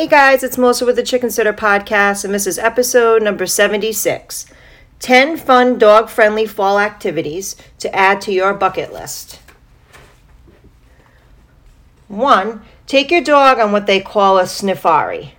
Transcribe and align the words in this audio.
Hey 0.00 0.06
guys, 0.06 0.42
it's 0.42 0.56
Melissa 0.56 0.86
with 0.86 0.96
the 0.96 1.02
Chicken 1.02 1.30
Sitter 1.30 1.52
Podcast, 1.52 2.24
and 2.24 2.32
this 2.32 2.46
is 2.46 2.58
episode 2.58 3.22
number 3.22 3.44
76 3.44 4.46
10 4.98 5.36
fun 5.36 5.76
dog 5.76 6.08
friendly 6.08 6.46
fall 6.46 6.78
activities 6.78 7.54
to 7.80 7.94
add 7.94 8.22
to 8.22 8.32
your 8.32 8.54
bucket 8.54 8.94
list. 8.94 9.40
One, 12.08 12.62
take 12.86 13.10
your 13.10 13.20
dog 13.20 13.58
on 13.58 13.72
what 13.72 13.86
they 13.86 14.00
call 14.00 14.38
a 14.38 14.44
sniffari. 14.44 15.32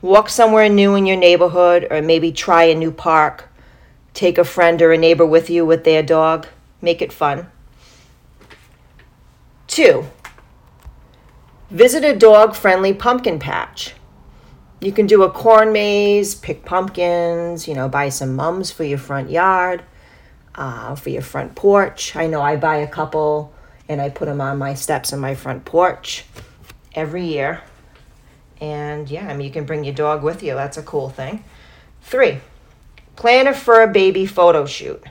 Walk 0.00 0.28
somewhere 0.28 0.68
new 0.68 0.94
in 0.94 1.06
your 1.06 1.16
neighborhood, 1.16 1.88
or 1.90 2.00
maybe 2.00 2.30
try 2.30 2.62
a 2.62 2.76
new 2.76 2.92
park. 2.92 3.48
Take 4.14 4.38
a 4.38 4.44
friend 4.44 4.80
or 4.82 4.92
a 4.92 4.98
neighbor 4.98 5.26
with 5.26 5.50
you 5.50 5.66
with 5.66 5.82
their 5.82 6.04
dog. 6.04 6.46
Make 6.80 7.02
it 7.02 7.12
fun. 7.12 7.50
Two, 9.66 10.06
Visit 11.70 12.04
a 12.04 12.14
dog 12.14 12.54
friendly 12.54 12.94
pumpkin 12.94 13.40
patch. 13.40 13.94
You 14.80 14.92
can 14.92 15.06
do 15.06 15.22
a 15.22 15.30
corn 15.30 15.72
maze, 15.72 16.34
pick 16.34 16.64
pumpkins, 16.64 17.66
you 17.66 17.74
know, 17.74 17.88
buy 17.88 18.10
some 18.10 18.36
mums 18.36 18.70
for 18.70 18.84
your 18.84 18.98
front 18.98 19.30
yard, 19.30 19.82
uh, 20.54 20.94
for 20.94 21.08
your 21.10 21.22
front 21.22 21.54
porch. 21.54 22.14
I 22.14 22.26
know 22.26 22.42
I 22.42 22.56
buy 22.56 22.76
a 22.76 22.86
couple 22.86 23.54
and 23.88 24.00
I 24.00 24.10
put 24.10 24.26
them 24.26 24.40
on 24.40 24.58
my 24.58 24.74
steps 24.74 25.12
in 25.12 25.18
my 25.18 25.34
front 25.34 25.64
porch 25.64 26.24
every 26.94 27.26
year. 27.26 27.62
And 28.60 29.08
yeah, 29.08 29.28
I 29.28 29.36
mean, 29.36 29.46
you 29.46 29.52
can 29.52 29.64
bring 29.64 29.84
your 29.84 29.94
dog 29.94 30.22
with 30.22 30.42
you. 30.42 30.54
That's 30.54 30.76
a 30.76 30.82
cool 30.82 31.08
thing. 31.08 31.44
Three, 32.02 32.38
plan 33.16 33.44
for 33.46 33.50
a 33.50 33.54
fur 33.54 33.86
baby 33.86 34.26
photo 34.26 34.66
shoot. 34.66 35.02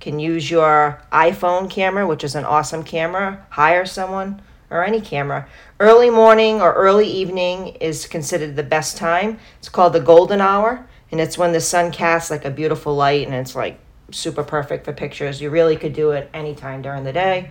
Can 0.00 0.20
use 0.20 0.48
your 0.48 1.02
iPhone 1.12 1.68
camera, 1.68 2.06
which 2.06 2.22
is 2.22 2.36
an 2.36 2.44
awesome 2.44 2.84
camera. 2.84 3.44
Hire 3.50 3.84
someone 3.84 4.40
or 4.70 4.84
any 4.84 5.00
camera. 5.00 5.48
Early 5.80 6.10
morning 6.10 6.60
or 6.60 6.72
early 6.72 7.06
evening 7.06 7.68
is 7.80 8.06
considered 8.06 8.56
the 8.56 8.62
best 8.62 8.96
time. 8.96 9.38
It's 9.58 9.68
called 9.68 9.92
the 9.92 10.00
golden 10.00 10.40
hour, 10.40 10.86
and 11.10 11.20
it's 11.20 11.38
when 11.38 11.52
the 11.52 11.60
sun 11.60 11.90
casts 11.90 12.30
like 12.30 12.44
a 12.44 12.50
beautiful 12.50 12.94
light 12.94 13.26
and 13.26 13.34
it's 13.34 13.54
like 13.54 13.78
super 14.10 14.44
perfect 14.44 14.84
for 14.84 14.92
pictures. 14.92 15.40
You 15.40 15.50
really 15.50 15.76
could 15.76 15.92
do 15.92 16.10
it 16.12 16.30
anytime 16.34 16.82
during 16.82 17.04
the 17.04 17.12
day, 17.12 17.50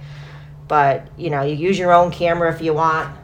but 0.67 1.07
you 1.17 1.29
know, 1.29 1.41
you 1.41 1.55
use 1.55 1.77
your 1.77 1.91
own 1.91 2.11
camera 2.11 2.53
if 2.53 2.61
you 2.61 2.73
want. 2.73 3.15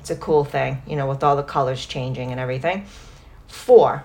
It's 0.00 0.10
a 0.10 0.16
cool 0.16 0.44
thing, 0.44 0.82
you 0.86 0.96
know, 0.96 1.06
with 1.06 1.22
all 1.22 1.36
the 1.36 1.42
colors 1.42 1.84
changing 1.84 2.30
and 2.30 2.40
everything. 2.40 2.86
Four, 3.48 4.04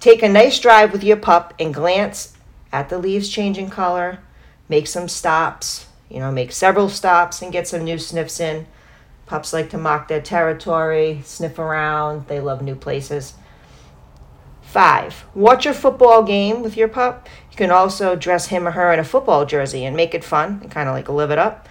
take 0.00 0.22
a 0.22 0.28
nice 0.28 0.60
drive 0.60 0.92
with 0.92 1.02
your 1.02 1.16
pup 1.16 1.54
and 1.58 1.74
glance 1.74 2.36
at 2.72 2.88
the 2.88 2.98
leaves 2.98 3.28
changing 3.28 3.70
color, 3.70 4.20
make 4.68 4.86
some 4.86 5.08
stops, 5.08 5.85
you 6.08 6.18
know, 6.18 6.30
make 6.30 6.52
several 6.52 6.88
stops 6.88 7.42
and 7.42 7.52
get 7.52 7.68
some 7.68 7.84
new 7.84 7.98
sniffs 7.98 8.40
in. 8.40 8.66
Pups 9.26 9.52
like 9.52 9.70
to 9.70 9.78
mark 9.78 10.08
their 10.08 10.20
territory, 10.20 11.20
sniff 11.24 11.58
around, 11.58 12.28
they 12.28 12.38
love 12.38 12.62
new 12.62 12.76
places. 12.76 13.34
Five, 14.62 15.24
watch 15.34 15.66
a 15.66 15.74
football 15.74 16.22
game 16.22 16.62
with 16.62 16.76
your 16.76 16.88
pup. 16.88 17.28
You 17.50 17.56
can 17.56 17.70
also 17.70 18.14
dress 18.14 18.46
him 18.46 18.68
or 18.68 18.72
her 18.72 18.92
in 18.92 18.98
a 18.98 19.04
football 19.04 19.46
jersey 19.46 19.84
and 19.84 19.96
make 19.96 20.14
it 20.14 20.22
fun 20.22 20.60
and 20.62 20.70
kind 20.70 20.88
of 20.88 20.94
like 20.94 21.08
live 21.08 21.30
it 21.30 21.38
up. 21.38 21.68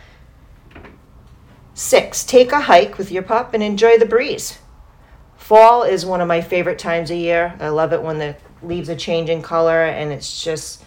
Six, 1.74 2.24
take 2.24 2.52
a 2.52 2.62
hike 2.62 2.98
with 2.98 3.12
your 3.12 3.24
pup 3.24 3.54
and 3.54 3.62
enjoy 3.62 3.98
the 3.98 4.06
breeze. 4.06 4.60
Fall 5.36 5.84
is 5.84 6.06
one 6.06 6.22
of 6.22 6.28
my 6.28 6.42
favorite 6.42 6.80
times 6.80 7.12
of 7.12 7.18
year. 7.18 7.56
I 7.60 7.70
love 7.70 7.94
it 7.94 8.02
when 8.02 8.18
the 8.18 8.36
leaves 8.64 8.90
are 8.90 8.96
changing 8.96 9.42
color 9.42 9.84
and 9.84 10.12
it's 10.12 10.44
just 10.44 10.84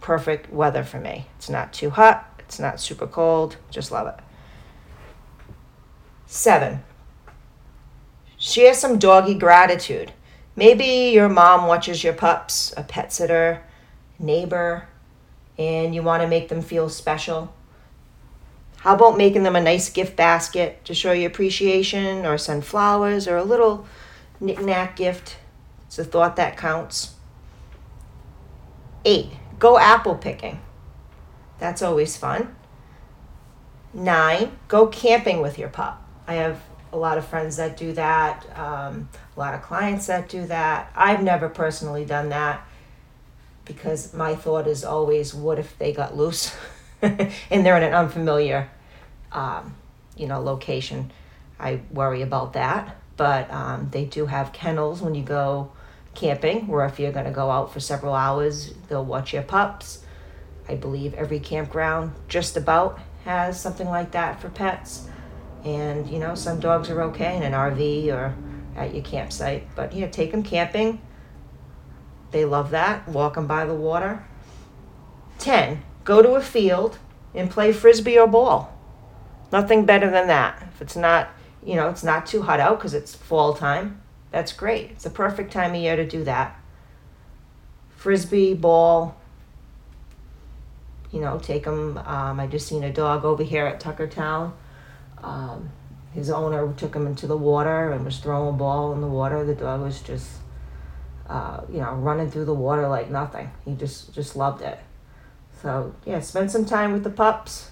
perfect 0.00 0.52
weather 0.52 0.84
for 0.84 1.00
me. 1.00 1.26
It's 1.38 1.48
not 1.48 1.72
too 1.72 1.90
hot, 1.90 2.31
it's 2.52 2.60
not 2.60 2.78
super 2.78 3.06
cold. 3.06 3.56
Just 3.70 3.90
love 3.90 4.06
it. 4.08 4.22
Seven, 6.26 6.82
share 8.36 8.74
some 8.74 8.98
doggy 8.98 9.34
gratitude. 9.34 10.12
Maybe 10.54 11.12
your 11.14 11.30
mom 11.30 11.66
watches 11.66 12.04
your 12.04 12.12
pups, 12.12 12.74
a 12.76 12.82
pet 12.82 13.10
sitter, 13.10 13.62
neighbor, 14.18 14.86
and 15.56 15.94
you 15.94 16.02
want 16.02 16.22
to 16.22 16.28
make 16.28 16.50
them 16.50 16.60
feel 16.60 16.90
special. 16.90 17.54
How 18.80 18.96
about 18.96 19.16
making 19.16 19.44
them 19.44 19.56
a 19.56 19.60
nice 19.62 19.88
gift 19.88 20.14
basket 20.14 20.84
to 20.84 20.92
show 20.92 21.12
your 21.12 21.30
appreciation, 21.30 22.26
or 22.26 22.36
send 22.36 22.66
flowers, 22.66 23.26
or 23.26 23.38
a 23.38 23.44
little 23.44 23.86
knick-knack 24.40 24.96
gift? 24.96 25.38
It's 25.86 25.98
a 25.98 26.04
thought 26.04 26.36
that 26.36 26.58
counts. 26.58 27.14
Eight, 29.06 29.30
go 29.58 29.78
apple 29.78 30.16
picking. 30.16 30.60
That's 31.62 31.80
always 31.80 32.16
fun. 32.16 32.56
Nine, 33.94 34.58
go 34.66 34.88
camping 34.88 35.40
with 35.40 35.60
your 35.60 35.68
pup. 35.68 36.04
I 36.26 36.34
have 36.34 36.60
a 36.92 36.96
lot 36.96 37.18
of 37.18 37.24
friends 37.24 37.56
that 37.58 37.76
do 37.76 37.92
that, 37.92 38.44
um, 38.58 39.08
a 39.36 39.38
lot 39.38 39.54
of 39.54 39.62
clients 39.62 40.08
that 40.08 40.28
do 40.28 40.44
that. 40.46 40.90
I've 40.96 41.22
never 41.22 41.48
personally 41.48 42.04
done 42.04 42.30
that 42.30 42.66
because 43.64 44.12
my 44.12 44.34
thought 44.34 44.66
is 44.66 44.84
always, 44.84 45.34
what 45.34 45.60
if 45.60 45.78
they 45.78 45.92
got 45.92 46.16
loose 46.16 46.52
and 47.00 47.30
they're 47.48 47.76
in 47.76 47.84
an 47.84 47.94
unfamiliar, 47.94 48.68
um, 49.30 49.76
you 50.16 50.26
know, 50.26 50.40
location? 50.40 51.12
I 51.60 51.82
worry 51.92 52.22
about 52.22 52.54
that. 52.54 52.96
But 53.16 53.48
um, 53.52 53.88
they 53.92 54.04
do 54.04 54.26
have 54.26 54.52
kennels 54.52 55.00
when 55.00 55.14
you 55.14 55.22
go 55.22 55.70
camping, 56.16 56.66
where 56.66 56.84
if 56.86 56.98
you're 56.98 57.12
going 57.12 57.26
to 57.26 57.30
go 57.30 57.52
out 57.52 57.72
for 57.72 57.78
several 57.78 58.14
hours, 58.14 58.74
they'll 58.88 59.04
watch 59.04 59.32
your 59.32 59.44
pups 59.44 60.02
I 60.68 60.74
believe 60.74 61.14
every 61.14 61.40
campground 61.40 62.12
just 62.28 62.56
about 62.56 62.98
has 63.24 63.60
something 63.60 63.88
like 63.88 64.12
that 64.12 64.40
for 64.40 64.48
pets. 64.48 65.08
And, 65.64 66.08
you 66.08 66.18
know, 66.18 66.34
some 66.34 66.60
dogs 66.60 66.90
are 66.90 67.02
okay 67.02 67.36
in 67.36 67.42
an 67.42 67.52
RV 67.52 68.08
or 68.12 68.34
at 68.76 68.94
your 68.94 69.04
campsite. 69.04 69.68
But, 69.76 69.92
yeah, 69.92 70.08
take 70.08 70.32
them 70.32 70.42
camping. 70.42 71.00
They 72.30 72.44
love 72.44 72.70
that. 72.70 73.06
Walk 73.08 73.34
them 73.34 73.46
by 73.46 73.64
the 73.64 73.74
water. 73.74 74.24
10. 75.38 75.82
Go 76.04 76.22
to 76.22 76.32
a 76.32 76.40
field 76.40 76.98
and 77.34 77.50
play 77.50 77.72
frisbee 77.72 78.18
or 78.18 78.26
ball. 78.26 78.76
Nothing 79.52 79.84
better 79.84 80.10
than 80.10 80.28
that. 80.28 80.66
If 80.74 80.82
it's 80.82 80.96
not, 80.96 81.28
you 81.64 81.76
know, 81.76 81.88
it's 81.88 82.02
not 82.02 82.26
too 82.26 82.42
hot 82.42 82.58
out 82.58 82.78
because 82.78 82.94
it's 82.94 83.14
fall 83.14 83.54
time, 83.54 84.00
that's 84.30 84.52
great. 84.52 84.90
It's 84.90 85.04
the 85.04 85.10
perfect 85.10 85.52
time 85.52 85.74
of 85.74 85.80
year 85.80 85.94
to 85.94 86.06
do 86.06 86.24
that. 86.24 86.58
Frisbee, 87.90 88.54
ball, 88.54 89.16
you 91.12 91.20
know, 91.20 91.38
take 91.38 91.64
them. 91.64 91.98
Um, 91.98 92.40
I 92.40 92.46
just 92.46 92.66
seen 92.66 92.82
a 92.82 92.92
dog 92.92 93.24
over 93.24 93.42
here 93.42 93.66
at 93.66 93.80
Tuckertown. 93.80 94.52
Um, 95.22 95.70
his 96.14 96.30
owner 96.30 96.72
took 96.74 96.94
him 96.94 97.06
into 97.06 97.26
the 97.26 97.36
water 97.36 97.92
and 97.92 98.04
was 98.04 98.18
throwing 98.18 98.48
a 98.48 98.56
ball 98.56 98.92
in 98.92 99.00
the 99.00 99.06
water. 99.06 99.44
The 99.44 99.54
dog 99.54 99.82
was 99.82 100.00
just, 100.00 100.28
uh, 101.28 101.60
you 101.70 101.78
know, 101.78 101.92
running 101.94 102.30
through 102.30 102.46
the 102.46 102.54
water 102.54 102.88
like 102.88 103.10
nothing. 103.10 103.50
He 103.64 103.74
just 103.74 104.14
just 104.14 104.36
loved 104.36 104.62
it. 104.62 104.78
So 105.60 105.94
yeah, 106.04 106.20
spend 106.20 106.50
some 106.50 106.64
time 106.64 106.92
with 106.92 107.04
the 107.04 107.10
pups. 107.10 107.70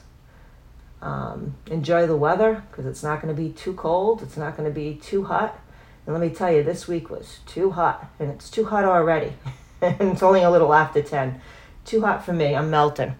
Um, 1.03 1.57
enjoy 1.71 2.07
the 2.07 2.17
weather 2.17 2.63
because 2.71 2.85
it's 2.85 3.03
not 3.03 3.23
going 3.23 3.35
to 3.35 3.43
be 3.43 3.51
too 3.51 3.73
cold. 3.73 4.23
It's 4.23 4.37
not 4.37 4.57
going 4.57 4.69
to 4.69 4.75
be 4.75 4.95
too 4.95 5.25
hot. 5.25 5.59
And 6.07 6.15
let 6.15 6.21
me 6.21 6.35
tell 6.35 6.53
you, 6.53 6.63
this 6.63 6.87
week 6.87 7.11
was 7.11 7.41
too 7.47 7.71
hot, 7.71 8.11
and 8.19 8.31
it's 8.31 8.51
too 8.51 8.65
hot 8.65 8.85
already. 8.85 9.33
it's 9.83 10.23
only 10.23 10.43
a 10.43 10.51
little 10.51 10.73
after 10.75 11.03
ten. 11.03 11.41
Too 11.85 12.03
hot 12.03 12.25
for 12.25 12.33
me. 12.33 12.55
I'm 12.55 12.71
melting. 12.71 13.17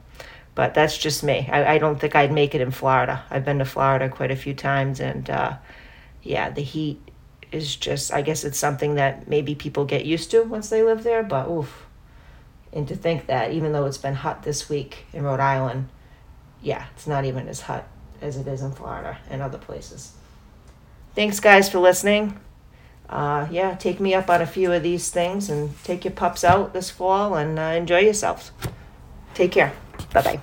But 0.55 0.75
that's 0.75 0.99
just 0.99 1.23
me. 1.23 1.49
I, 1.51 1.75
I 1.75 1.79
don't 1.79 2.01
think 2.01 2.17
I'd 2.17 2.33
make 2.33 2.55
it 2.55 2.61
in 2.61 2.71
Florida. 2.71 3.23
I've 3.31 3.45
been 3.45 3.59
to 3.59 3.65
Florida 3.65 4.09
quite 4.09 4.31
a 4.31 4.37
few 4.37 4.55
times, 4.55 5.01
and 5.01 5.29
uh, 5.31 5.57
yeah, 6.23 6.51
the 6.51 6.63
heat 6.63 7.01
is 7.53 7.77
just, 7.77 8.13
I 8.13 8.23
guess 8.23 8.45
it's 8.45 8.59
something 8.59 8.95
that 8.97 9.29
maybe 9.29 9.55
people 9.55 9.85
get 9.85 10.05
used 10.05 10.31
to 10.33 10.43
once 10.43 10.69
they 10.71 10.83
live 10.83 11.03
there, 11.03 11.23
but 11.23 11.49
oof. 11.49 11.87
And 12.73 12.87
to 12.89 12.95
think 12.95 13.27
that 13.27 13.53
even 13.53 13.73
though 13.73 13.87
it's 13.87 13.99
been 13.99 14.15
hot 14.15 14.43
this 14.43 14.69
week 14.69 15.05
in 15.13 15.25
Rhode 15.25 15.41
Island, 15.41 15.89
yeah, 16.63 16.87
it's 16.95 17.07
not 17.07 17.25
even 17.25 17.49
as 17.49 17.63
hot 17.63 17.87
as 18.21 18.37
it 18.37 18.47
is 18.47 18.63
in 18.63 18.73
Florida 18.73 19.19
and 19.29 19.43
other 19.43 19.59
places. 19.59 20.13
Thanks, 21.15 21.41
guys, 21.41 21.69
for 21.69 21.81
listening. 21.81 22.39
Uh, 23.09 23.49
yeah, 23.51 23.75
take 23.75 23.99
me 23.99 24.15
up 24.15 24.31
on 24.31 24.41
a 24.41 24.47
few 24.47 24.73
of 24.73 24.85
these 24.85 25.11
things 25.11 25.51
and 25.51 25.83
take 25.83 26.05
your 26.05 26.13
pups 26.13 26.45
out 26.45 26.73
this 26.73 26.91
fall 26.91 27.35
and 27.35 27.59
uh, 27.59 27.63
enjoy 27.63 27.99
yourselves. 27.99 28.53
Take 29.35 29.51
care. 29.53 29.73
Bye 30.13 30.23
bye. 30.23 30.41